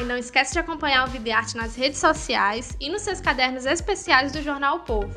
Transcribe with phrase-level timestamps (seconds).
[0.00, 3.20] E não esquece de acompanhar o Vida e Arte nas redes sociais e nos seus
[3.20, 5.10] cadernos especiais do jornal o Povo.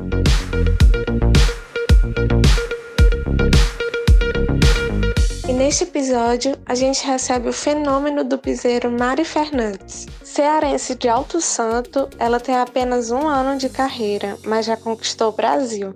[5.48, 10.06] E neste episódio, a gente recebe o fenômeno do piseiro Mari Fernandes.
[10.24, 15.36] Cearense de Alto Santo, ela tem apenas um ano de carreira, mas já conquistou o
[15.36, 15.94] Brasil.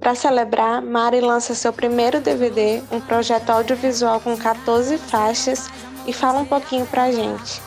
[0.00, 5.70] Para celebrar, Mari lança seu primeiro DVD, um projeto audiovisual com 14 faixas,
[6.06, 7.65] e fala um pouquinho pra gente.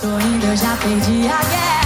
[0.00, 1.76] Tô indo, eu já perdi a guerra.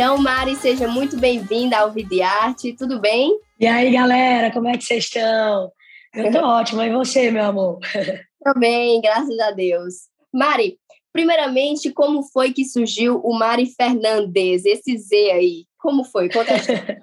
[0.00, 3.38] Então, Mari, seja muito bem-vinda ao Vidiarte, tudo bem?
[3.60, 5.70] E aí, galera, como é que vocês estão?
[6.14, 7.78] Eu tô ótima, e você, meu amor?
[8.42, 10.08] Tô bem, graças a Deus.
[10.32, 10.78] Mari,
[11.12, 15.66] primeiramente, como foi que surgiu o Mari Fernandes, esse Z aí?
[15.78, 16.28] Como foi?
[16.28, 16.54] Conta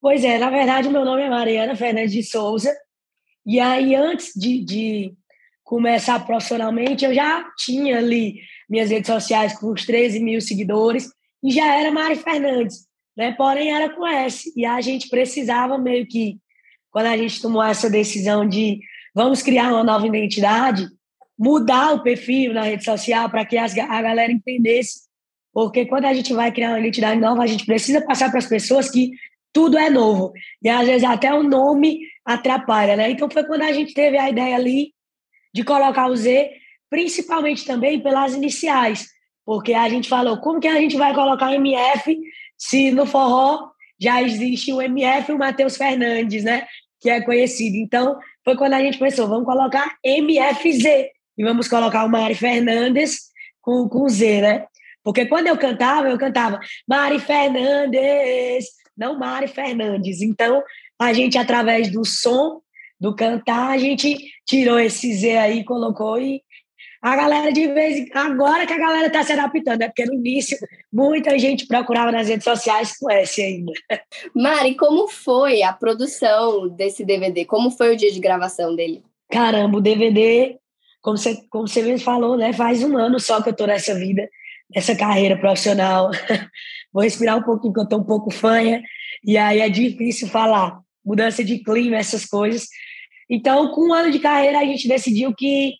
[0.00, 2.74] Pois é, na verdade, meu nome é Mariana Fernandes de Souza,
[3.46, 5.14] e aí, antes de, de
[5.62, 11.08] começar profissionalmente, eu já tinha ali minhas redes sociais com uns 13 mil seguidores,
[11.42, 13.32] e já era Mari Fernandes, né?
[13.32, 14.50] Porém era com S.
[14.56, 16.38] E a gente precisava meio que,
[16.90, 18.80] quando a gente tomou essa decisão de
[19.14, 20.88] vamos criar uma nova identidade,
[21.38, 25.04] mudar o perfil na rede social para que as, a galera entendesse.
[25.52, 28.46] Porque quando a gente vai criar uma identidade nova, a gente precisa passar para as
[28.46, 29.12] pessoas que
[29.52, 30.32] tudo é novo.
[30.62, 33.10] E às vezes até o nome atrapalha, né?
[33.10, 34.92] Então foi quando a gente teve a ideia ali
[35.54, 36.50] de colocar o Z,
[36.90, 39.08] principalmente também pelas iniciais.
[39.44, 42.18] Porque a gente falou, como que a gente vai colocar MF
[42.58, 43.70] se no forró
[44.00, 46.66] já existe o MF e o Matheus Fernandes, né?
[47.00, 47.76] Que é conhecido.
[47.76, 53.30] Então, foi quando a gente pensou, vamos colocar MFZ e vamos colocar o Mari Fernandes
[53.60, 54.66] com, com Z, né?
[55.02, 56.58] Porque quando eu cantava, eu cantava
[56.88, 60.22] Mari Fernandes, não Mari Fernandes.
[60.22, 60.62] Então,
[60.98, 62.60] a gente, através do som,
[62.98, 66.42] do cantar, a gente tirou esse Z aí, colocou e
[67.04, 70.56] a galera de vez agora que a galera está se adaptando, é porque no início
[70.90, 73.72] muita gente procurava nas redes sociais com S ainda.
[74.34, 77.44] Mari, como foi a produção desse DVD?
[77.44, 79.02] Como foi o dia de gravação dele?
[79.30, 80.56] Caramba, o DVD,
[81.04, 82.54] como você, como você mesmo falou, né?
[82.54, 84.26] Faz um ano só que eu tô nessa vida,
[84.74, 86.10] nessa carreira profissional.
[86.90, 88.82] Vou respirar um pouquinho, porque eu tô um pouco fanha,
[89.22, 90.80] e aí é difícil falar.
[91.04, 92.68] Mudança de clima, essas coisas.
[93.28, 95.74] Então, com um ano de carreira, a gente decidiu que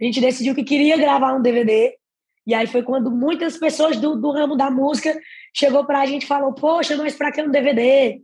[0.00, 1.92] a gente decidiu que queria gravar um DVD.
[2.46, 5.18] E aí foi quando muitas pessoas do, do ramo da música
[5.52, 8.20] chegou para a gente e falou: Poxa, mas para que um DVD?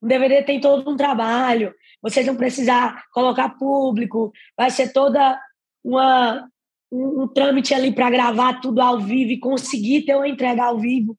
[0.00, 5.36] Um DVD tem todo um trabalho, vocês vão precisar colocar público, vai ser toda
[5.84, 6.48] uma,
[6.90, 10.78] um, um trâmite ali para gravar tudo ao vivo e conseguir ter uma entrega ao
[10.78, 11.16] vivo.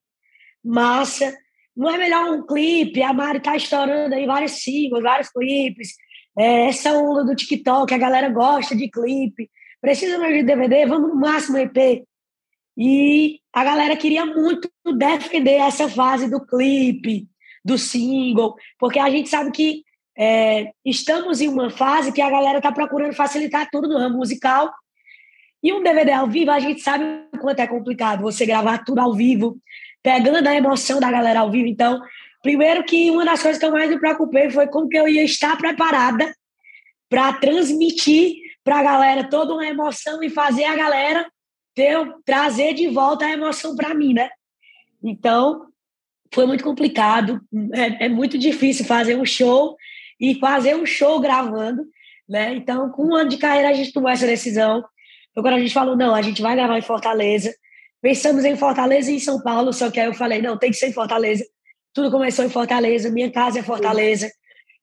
[0.64, 1.32] Massa.
[1.76, 3.02] Não é melhor um clipe?
[3.02, 5.90] A Mari tá estourando aí vários singles, vários clipes.
[6.36, 9.48] É, essa onda do TikTok, a galera gosta de clipe
[9.80, 12.04] precisa mais de DVD, vamos no máximo EP.
[12.76, 14.68] E a galera queria muito
[14.98, 17.28] defender essa fase do clipe,
[17.64, 19.84] do single, porque a gente sabe que
[20.18, 24.72] é, estamos em uma fase que a galera está procurando facilitar tudo no ramo musical.
[25.62, 27.04] E um DVD ao vivo, a gente sabe
[27.34, 29.58] o quanto é complicado você gravar tudo ao vivo,
[30.02, 31.66] pegando a emoção da galera ao vivo.
[31.66, 32.00] Então,
[32.42, 35.24] primeiro que uma das coisas que eu mais me preocupei foi como que eu ia
[35.24, 36.34] estar preparada
[37.08, 41.26] para transmitir para a galera toda uma emoção e fazer a galera
[41.74, 44.30] ter, trazer de volta a emoção para mim, né?
[45.02, 45.66] Então,
[46.32, 47.40] foi muito complicado,
[47.72, 49.76] é, é, muito difícil fazer um show
[50.20, 51.84] e fazer um show gravando,
[52.28, 52.54] né?
[52.54, 54.84] Então, com um ano de carreira, a gente tomou essa decisão.
[55.30, 57.54] Então, quando a gente falou, não, a gente vai gravar em Fortaleza,
[58.00, 60.76] pensamos em Fortaleza e em São Paulo, só que aí eu falei, não, tem que
[60.76, 61.44] ser em Fortaleza.
[61.92, 64.30] Tudo começou em Fortaleza, minha casa é Fortaleza,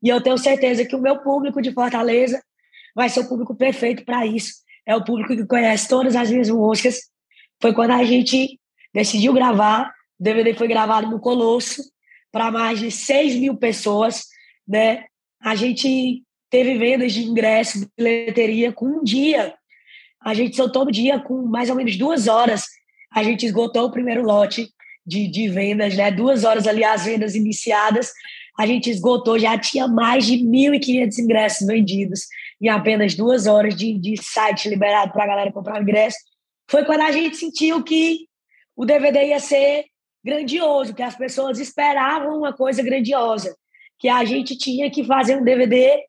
[0.02, 2.44] e eu tenho certeza que o meu público de Fortaleza
[2.94, 4.54] vai ser o público perfeito para isso.
[4.86, 7.00] É o público que conhece todas as minhas músicas.
[7.62, 8.60] Foi quando a gente
[8.94, 9.94] decidiu gravar.
[10.20, 11.82] O DVD foi gravado no Colosso
[12.32, 14.26] para mais de 6 mil pessoas.
[14.68, 15.06] Né?
[15.44, 19.54] A gente teve vendas de ingresso, bilheteria com um dia.
[20.22, 22.64] a gente soltou no dia com mais ou menos duas horas.
[23.12, 24.70] A gente esgotou o primeiro lote
[25.06, 26.10] de, de vendas, né?
[26.12, 28.12] Duas horas ali as vendas iniciadas.
[28.58, 32.22] A gente esgotou, já tinha mais de 1.500 ingressos vendidos
[32.62, 36.18] em apenas duas horas de, de site liberado para a galera comprar ingresso.
[36.70, 38.28] Foi quando a gente sentiu que
[38.76, 39.86] o DVD ia ser
[40.24, 43.56] grandioso, que as pessoas esperavam uma coisa grandiosa,
[44.00, 46.04] que a gente tinha que fazer um DVD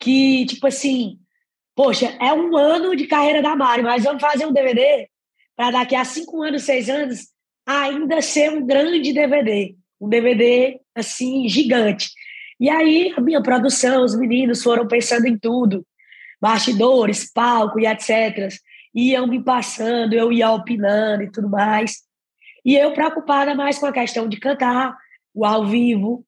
[0.00, 1.18] que, tipo assim,
[1.74, 5.08] poxa, é um ano de carreira da Mari, mas vamos fazer um DVD
[5.56, 7.28] para daqui a cinco anos, seis anos,
[7.66, 12.10] ainda ser um grande DVD, um DVD, assim, gigante.
[12.60, 15.86] E aí, a minha produção, os meninos foram pensando em tudo,
[16.40, 18.48] bastidores, palco e etc.
[18.94, 22.02] Iam me passando, eu ia opinando e tudo mais.
[22.64, 24.96] E eu preocupada mais com a questão de cantar,
[25.34, 26.25] o ao vivo.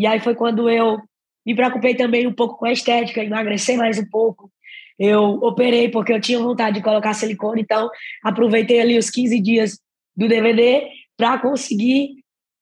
[0.00, 0.98] E aí foi quando eu
[1.44, 4.50] me preocupei também um pouco com a estética, emagrecer mais um pouco.
[4.98, 7.90] Eu operei porque eu tinha vontade de colocar silicone, então
[8.24, 9.78] aproveitei ali os 15 dias
[10.16, 10.88] do DVD
[11.18, 12.14] para conseguir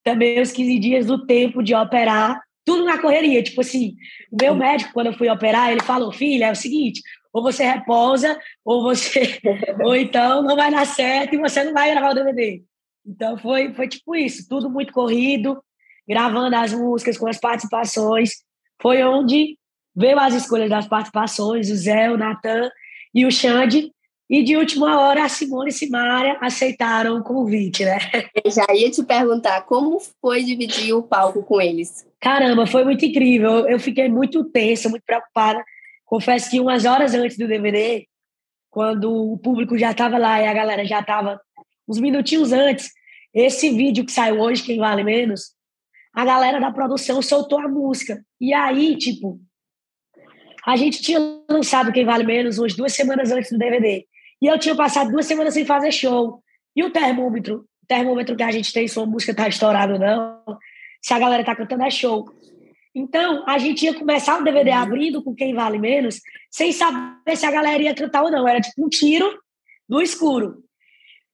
[0.03, 3.41] também os 15 dias do tempo de operar, tudo na correria.
[3.41, 3.95] Tipo assim,
[4.33, 7.01] o meu médico, quando eu fui operar, ele falou: filha, é o seguinte,
[7.33, 9.39] ou você repousa, ou você.
[9.81, 12.65] ou então não vai dar certo e você não vai gravar o DVD.
[13.07, 15.63] Então foi, foi tipo isso, tudo muito corrido,
[16.09, 18.31] gravando as músicas com as participações.
[18.81, 19.59] Foi onde
[19.95, 22.71] veio as escolhas das participações, o Zé, o Natan
[23.15, 23.93] e o Xande.
[24.31, 27.99] E de última hora, a Simone e Simária aceitaram o convite, né?
[28.45, 32.07] Eu já ia te perguntar como foi dividir o palco com eles.
[32.21, 33.67] Caramba, foi muito incrível.
[33.67, 35.65] Eu fiquei muito tensa, muito preocupada.
[36.05, 38.07] Confesso que umas horas antes do DVD,
[38.71, 41.41] quando o público já estava lá e a galera já estava
[41.89, 42.91] uns minutinhos antes,
[43.33, 45.55] esse vídeo que saiu hoje, Quem Vale Menos,
[46.19, 48.21] a galera da produção soltou a música.
[48.41, 49.39] E aí, tipo,
[50.67, 54.05] a gente tinha lançado Quem Vale Menos umas duas semanas antes do DVD.
[54.43, 56.43] E eu tinha passado duas semanas sem fazer show.
[56.75, 59.99] E o termômetro, o termômetro que a gente tem, se a música tá estourada ou
[60.01, 60.43] não,
[61.01, 62.29] se a galera tá cantando é show.
[62.93, 66.21] Então, a gente ia começar o DVD abrindo com Quem Vale Menos,
[66.51, 68.49] sem saber se a galera ia cantar ou não.
[68.49, 69.39] Era tipo um tiro
[69.89, 70.65] no escuro.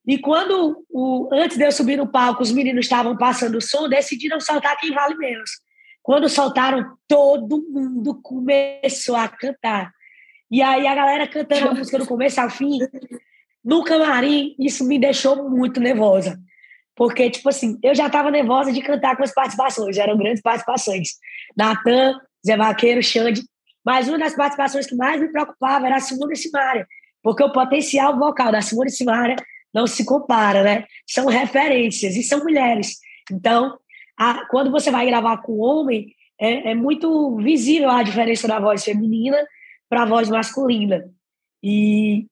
[0.06, 3.88] E quando, o, antes de eu subir no palco, os meninos estavam passando o som,
[3.88, 5.50] decidiram soltar quem vale menos.
[6.02, 9.90] Quando soltaram, todo mundo começou a cantar.
[10.50, 12.78] E aí a galera cantando a música do começo ao fim,
[13.64, 16.38] no camarim, isso me deixou muito nervosa.
[16.94, 21.08] Porque, tipo assim, eu já estava nervosa de cantar com as participações, eram grandes participações.
[21.56, 23.42] Natan, Zé Vaqueiro, Xande.
[23.84, 26.86] Mas uma das participações que mais me preocupava era a Simone Simaria,
[27.22, 29.36] porque o potencial vocal da Simone Simaria
[29.74, 30.84] não se compara, né?
[31.06, 32.98] São referências e são mulheres.
[33.30, 33.76] Então,
[34.16, 38.84] a, quando você vai gravar com homem, é, é muito visível a diferença da voz
[38.84, 39.36] feminina
[39.88, 41.04] para a voz masculina.
[41.62, 42.26] E,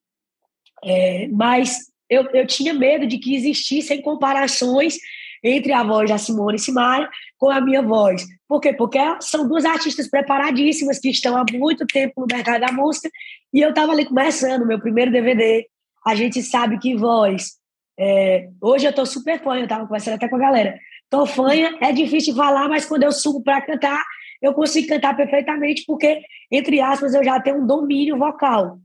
[0.84, 4.98] é, mas eu, eu tinha medo de que existissem comparações
[5.42, 8.24] entre a voz da Simone Simaria com a minha voz.
[8.46, 8.72] Por quê?
[8.72, 13.10] Porque são duas artistas preparadíssimas que estão há muito tempo no mercado da música
[13.52, 15.66] e eu estava ali começando meu primeiro DVD,
[16.06, 17.52] a gente sabe que voz.
[17.98, 20.78] É, hoje eu tô super fã, eu tava conversando até com a galera.
[21.08, 24.02] Tô fanha, é difícil falar, mas quando eu subo para cantar,
[24.40, 28.78] eu consigo cantar perfeitamente, porque, entre aspas, eu já tenho um domínio vocal.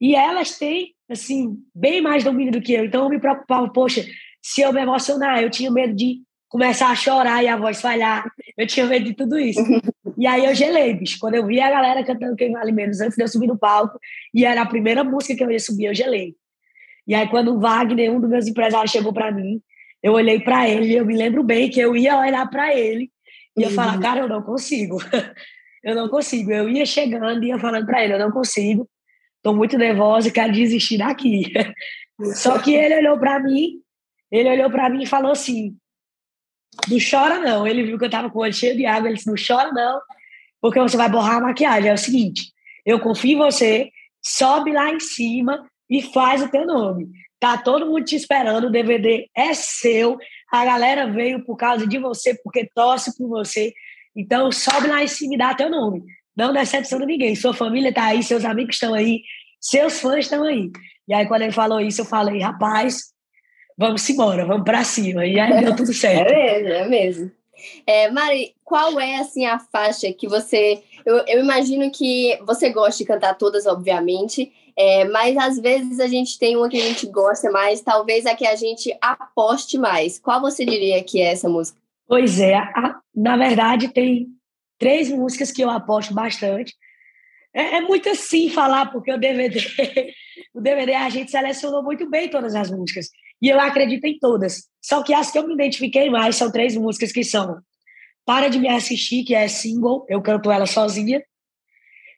[0.00, 2.84] E elas têm, assim, bem mais domínio do que eu.
[2.84, 4.04] Então eu me preocupava, poxa,
[4.42, 8.30] se eu me emocionar, eu tinha medo de começar a chorar e a voz falhar.
[8.58, 9.62] Eu tinha medo de tudo isso.
[10.18, 11.16] E aí eu gelei, bicho.
[11.18, 13.98] Quando eu vi a galera cantando Quem Vale Menos antes de eu subir no palco,
[14.32, 16.36] e era a primeira música que eu ia subir, eu gelei.
[17.06, 19.60] E aí, quando o Wagner, um dos meus empresários, chegou para mim,
[20.02, 23.10] eu olhei para ele eu me lembro bem que eu ia olhar para ele
[23.56, 23.74] e ia uhum.
[23.74, 24.98] falar, cara, eu não consigo.
[25.82, 26.50] eu não consigo.
[26.50, 28.88] Eu ia chegando e ia falando para ele, eu não consigo.
[29.36, 31.52] Estou muito nervosa e quero desistir daqui.
[32.34, 33.80] Só que ele olhou para mim,
[34.30, 35.76] ele olhou para mim e falou assim:
[36.88, 37.66] não chora não.
[37.66, 39.72] Ele viu que eu estava com o olho cheio de água, ele disse: não chora
[39.72, 40.00] não,
[40.60, 41.90] porque você vai borrar a maquiagem.
[41.90, 42.52] É o seguinte,
[42.86, 43.90] eu confio em você,
[44.22, 47.10] sobe lá em cima e faz o teu nome.
[47.38, 50.16] Tá todo mundo te esperando, o DVD é seu,
[50.50, 53.74] a galera veio por causa de você, porque torce por você.
[54.16, 56.02] Então, sobe lá em cima e dá teu nome.
[56.34, 57.34] Não decepciona ninguém.
[57.34, 59.20] Sua família tá aí, seus amigos estão aí,
[59.60, 60.70] seus fãs estão aí.
[61.06, 63.12] E aí, quando ele falou isso, eu falei, rapaz,
[63.76, 65.26] vamos embora, vamos para cima.
[65.26, 66.32] E aí deu tudo certo.
[66.32, 67.32] É mesmo, é mesmo.
[67.86, 70.82] É, Mari, qual é assim a faixa que você.
[71.04, 76.06] Eu, eu imagino que você gosta de cantar todas, obviamente, é, mas às vezes a
[76.06, 80.18] gente tem uma que a gente gosta mais, talvez a que a gente aposte mais.
[80.18, 81.78] Qual você diria que é essa música?
[82.06, 84.28] Pois é, a, na verdade tem
[84.78, 86.74] três músicas que eu aposto bastante.
[87.54, 89.58] É, é, muito assim falar, porque o DVD,
[90.54, 93.08] o DVD a gente selecionou muito bem todas as músicas.
[93.40, 94.68] E eu acredito em todas.
[94.80, 97.60] Só que as que eu me identifiquei mais são três músicas que são
[98.24, 101.22] Para de Me Assistir, que é single, eu canto ela sozinha.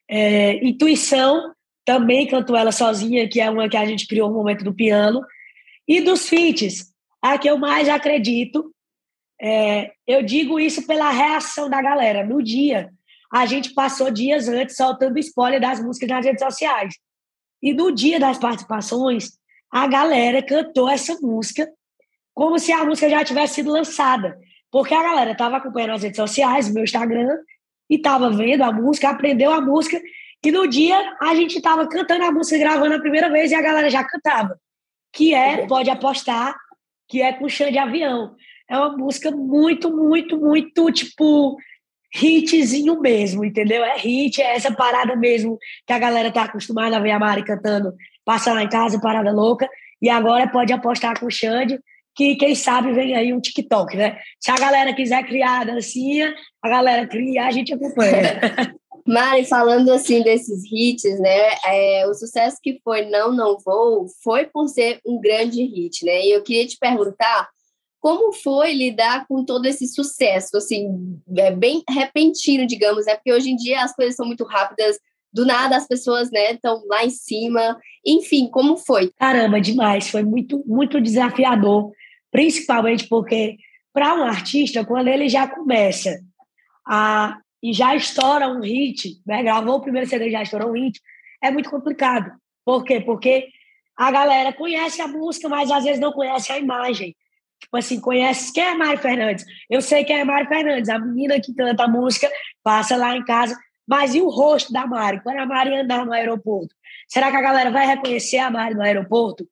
[0.07, 1.54] É, Intuição,
[1.85, 5.21] também canto ela sozinha, que é uma que a gente criou no momento do piano.
[5.87, 8.73] E dos feats, a que eu mais acredito,
[9.39, 12.25] é, eu digo isso pela reação da galera.
[12.25, 12.91] No dia,
[13.31, 16.95] a gente passou dias antes soltando spoiler das músicas nas redes sociais.
[17.61, 19.31] E no dia das participações,
[19.71, 21.69] a galera cantou essa música
[22.33, 24.37] como se a música já tivesse sido lançada.
[24.71, 27.37] Porque a galera estava acompanhando as redes sociais, meu Instagram,
[27.89, 30.01] e estava vendo a música, aprendeu a música,
[30.45, 33.61] e no dia a gente estava cantando a música, gravando a primeira vez, e a
[33.61, 34.59] galera já cantava.
[35.13, 36.55] Que é, pode apostar,
[37.07, 38.35] que é com chão de avião.
[38.69, 41.57] É uma música muito, muito, muito, tipo,
[42.13, 43.83] hitzinho mesmo, entendeu?
[43.83, 47.43] É hit, é essa parada mesmo que a galera tá acostumada a ver a Mari
[47.43, 47.93] cantando
[48.25, 49.69] Passa lá em casa, parada louca,
[50.01, 51.79] e agora pode apostar com o Xande,
[52.15, 54.17] que quem sabe vem aí um TikTok, né?
[54.39, 58.41] Se a galera quiser criar a dancinha, a galera cria, a gente acompanha.
[59.07, 61.49] Mari, falando assim desses hits, né?
[61.65, 66.25] É, o sucesso que foi Não Não Vou foi por ser um grande hit, né?
[66.25, 67.47] E eu queria te perguntar
[67.99, 73.15] como foi lidar com todo esse sucesso, assim, é bem repentino, digamos, né?
[73.15, 74.99] Porque hoje em dia as coisas são muito rápidas,
[75.33, 77.77] do nada as pessoas, né, estão lá em cima.
[78.05, 79.11] Enfim, como foi?
[79.17, 80.07] Caramba, demais.
[80.07, 81.91] Foi muito, muito desafiador,
[82.31, 83.57] principalmente porque
[83.91, 86.19] para um artista, quando ele já começa
[86.87, 89.41] a e já estoura um hit, né?
[89.41, 91.01] Gravou o primeiro CD já estourou um hit,
[91.41, 92.31] é muito complicado.
[92.63, 93.01] Por quê?
[93.01, 93.47] Porque
[93.97, 97.15] a galera conhece a música, mas às vezes não conhece a imagem.
[97.59, 99.45] Tipo assim, conhece quem é Mari Fernandes?
[99.67, 102.29] Eu sei quem é Mari Fernandes, a menina que canta a música,
[102.61, 103.57] passa lá em casa,
[103.87, 105.23] mas e o rosto da Mari?
[105.23, 106.75] Quando a Mari andar no aeroporto?
[107.07, 109.43] Será que a galera vai reconhecer a Mari no aeroporto?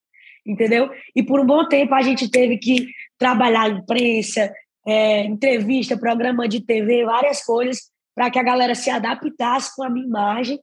[0.45, 0.91] Entendeu?
[1.15, 4.53] E por um bom tempo a gente teve que trabalhar imprensa,
[4.85, 9.89] é, entrevista, programa de TV, várias coisas, para que a galera se adaptasse com a
[9.89, 10.59] minha imagem.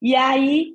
[0.00, 0.74] E aí,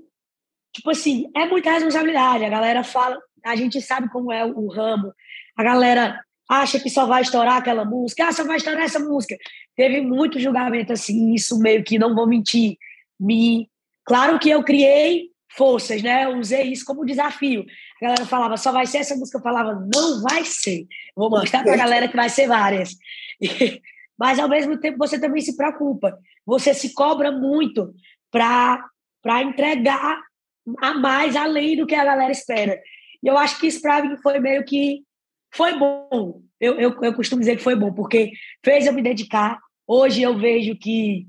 [0.73, 2.45] tipo assim, é muita responsabilidade.
[2.45, 5.13] A galera fala, a gente sabe como é o ramo,
[5.57, 6.19] a galera
[6.49, 9.35] acha que só vai estourar aquela música, ah, só vai estourar essa música.
[9.75, 12.77] Teve muito julgamento assim, isso meio que não vou mentir.
[13.19, 13.69] Me...
[14.05, 16.25] Claro que eu criei forças, né?
[16.25, 17.65] Eu usei isso como desafio.
[18.01, 19.37] A galera falava, só vai ser essa música.
[19.37, 20.85] Eu falava, não vai ser.
[21.15, 22.95] Vou mostrar para a galera que vai ser várias.
[24.17, 26.17] Mas, ao mesmo tempo, você também se preocupa.
[26.45, 27.93] Você se cobra muito
[28.31, 28.89] para
[29.41, 30.21] entregar
[30.79, 32.79] a mais além do que a galera espera.
[33.21, 35.03] E eu acho que isso para mim foi meio que
[35.53, 36.41] foi bom.
[36.59, 38.31] Eu, eu, eu costumo dizer que foi bom, porque
[38.63, 39.59] fez eu me dedicar.
[39.87, 41.27] Hoje eu vejo que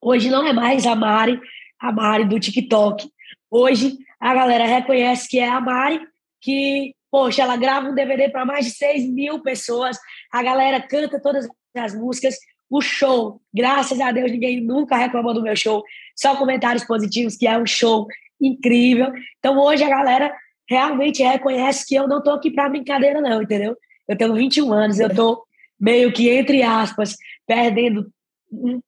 [0.00, 1.40] hoje não é mais a Mari,
[1.78, 3.10] a Mari do TikTok.
[3.50, 6.00] Hoje a galera reconhece que é a Mari,
[6.40, 9.98] que, poxa, ela grava um DVD para mais de 6 mil pessoas,
[10.32, 11.48] a galera canta todas
[11.78, 12.36] as músicas,
[12.68, 15.82] o show, graças a Deus, ninguém nunca reclamou do meu show,
[16.14, 18.06] só comentários positivos, que é um show
[18.40, 19.12] incrível.
[19.38, 20.32] Então hoje a galera
[20.68, 23.76] realmente reconhece que eu não estou aqui para brincadeira, não, entendeu?
[24.06, 25.42] Eu tenho 21 anos, eu estou
[25.78, 28.10] meio que, entre aspas, perdendo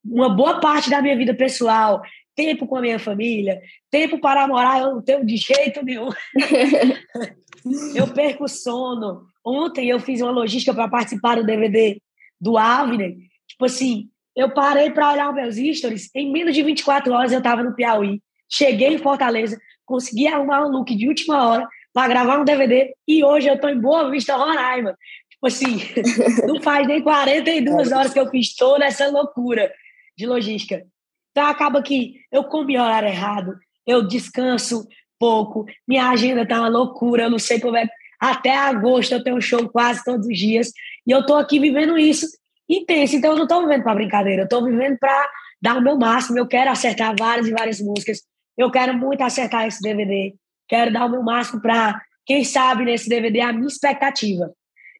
[0.05, 2.03] uma boa parte da minha vida pessoal,
[2.35, 3.61] tempo com a minha família,
[3.91, 6.09] tempo para morar, eu não tenho de jeito nenhum.
[7.95, 9.27] eu perco sono.
[9.45, 12.01] Ontem eu fiz uma logística para participar do DVD
[12.43, 13.15] do Avner.
[13.47, 17.39] Tipo assim, eu parei para olhar os meus stories, em menos de 24 horas eu
[17.39, 18.21] estava no Piauí,
[18.51, 19.57] cheguei em Fortaleza,
[19.87, 23.71] consegui arrumar um look de última hora para gravar um DVD e hoje eu estou
[23.71, 24.97] em Boa Vista, Roraima.
[25.31, 25.79] Tipo assim,
[26.49, 29.73] não faz nem 42 horas que eu fiz toda essa loucura
[30.17, 30.85] de logística.
[31.31, 33.55] Então acaba que eu comi horário errado,
[33.87, 37.87] eu descanso pouco, minha agenda tá uma loucura, eu não sei como é.
[38.21, 40.73] Até agosto eu tenho show quase todos os dias
[41.07, 42.27] e eu tô aqui vivendo isso
[42.69, 43.17] intenso.
[43.17, 45.31] Então eu não tô vivendo para brincadeira, eu tô vivendo para
[45.61, 46.39] dar o meu máximo.
[46.39, 48.21] Eu quero acertar várias e várias músicas.
[48.57, 50.35] Eu quero muito acertar esse DVD.
[50.69, 54.53] Quero dar o meu máximo para, quem sabe, nesse DVD, a minha expectativa.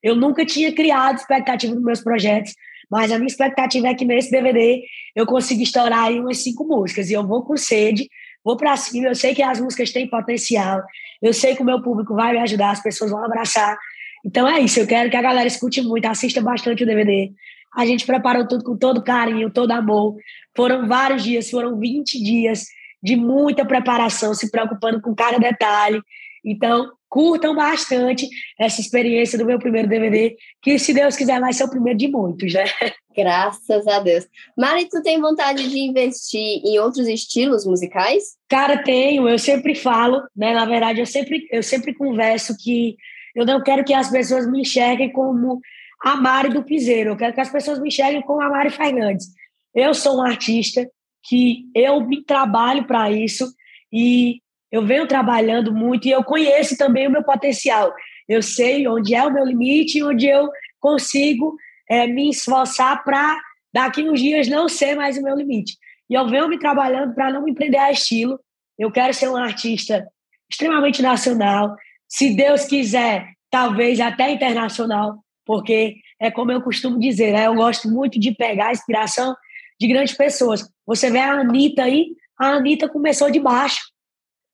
[0.03, 2.55] Eu nunca tinha criado expectativa nos meus projetos,
[2.91, 4.83] mas a minha expectativa é que nesse DVD
[5.15, 7.09] eu consiga estourar aí umas cinco músicas.
[7.09, 8.09] E eu vou com sede,
[8.45, 9.09] vou para cima.
[9.09, 10.83] Eu sei que as músicas têm potencial.
[11.23, 13.79] Eu sei que o meu público vai me ajudar, as pessoas vão abraçar.
[14.25, 14.81] Então é isso.
[14.81, 17.33] Eu quero que a galera escute muito, assista bastante o DVD.
[17.75, 20.17] A gente preparou tudo com todo carinho, todo amor.
[20.55, 22.67] Foram vários dias, foram 20 dias
[23.03, 26.01] de muita preparação, se preocupando com cada detalhe.
[26.45, 31.65] Então, curtam bastante essa experiência do meu primeiro DVD, que se Deus quiser vai ser
[31.65, 32.65] o primeiro de muitos, né?
[33.15, 34.27] Graças a Deus.
[34.57, 38.23] Mari, tu tem vontade de investir em outros estilos musicais?
[38.49, 39.29] Cara, tenho.
[39.29, 40.55] Eu sempre falo, né?
[40.55, 42.97] Na verdade, eu sempre, eu sempre converso que
[43.35, 45.61] eu não quero que as pessoas me enxerguem como
[46.03, 47.11] a Mari do Piseiro.
[47.11, 49.27] Eu quero que as pessoas me enxerguem como a Mari Fernandes.
[49.75, 50.87] Eu sou um artista
[51.25, 53.47] que eu me trabalho para isso
[53.93, 57.95] e eu venho trabalhando muito e eu conheço também o meu potencial.
[58.29, 60.49] Eu sei onde é o meu limite e onde eu
[60.81, 61.57] consigo
[61.89, 63.39] é, me esforçar para
[63.73, 65.77] daqui uns dias não ser mais o meu limite.
[66.09, 68.39] E eu venho me trabalhando para não me prender a estilo.
[68.79, 70.07] Eu quero ser um artista
[70.51, 71.77] extremamente nacional.
[72.13, 77.47] Se Deus quiser, talvez até internacional, porque é como eu costumo dizer, né?
[77.47, 79.35] eu gosto muito de pegar a inspiração
[79.81, 80.69] de grandes pessoas.
[80.87, 83.81] Você vê a Anitta aí, a Anitta começou de baixo.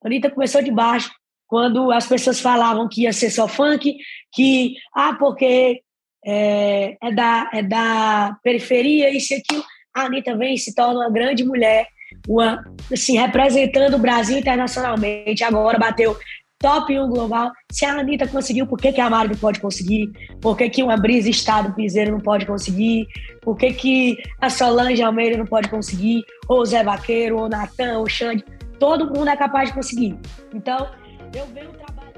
[0.05, 1.11] A Anitta começou de baixo.
[1.49, 3.97] Quando as pessoas falavam que ia ser só funk,
[4.33, 5.83] que, ah, porque
[6.25, 9.65] é, é, da, é da periferia, isso e aquilo.
[9.97, 11.89] A Anitta vem e se torna uma grande mulher,
[12.29, 15.43] uma, assim, representando o Brasil internacionalmente.
[15.43, 16.17] Agora bateu
[16.59, 17.53] top 1 global.
[17.71, 20.11] Se a Anitta conseguiu, por que, que a Mari não pode conseguir?
[20.41, 23.07] Por que, que uma Brisa Estado Piseiro não pode conseguir?
[23.41, 26.25] Por que, que a Solange Almeida não pode conseguir?
[26.49, 28.45] Ou o Zé Vaqueiro, ou o Natan, ou o Xande.
[28.79, 30.19] Todo mundo é capaz de conseguir.
[30.55, 30.91] Então,
[31.35, 32.09] eu venho trabalhando.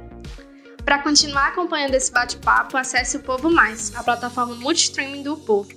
[0.84, 5.70] Para continuar acompanhando esse bate-papo, acesse o Povo Mais, a plataforma multistreaming do Povo.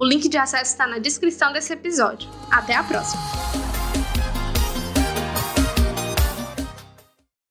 [0.00, 2.28] O link de acesso está na descrição desse episódio.
[2.50, 3.67] Até a próxima!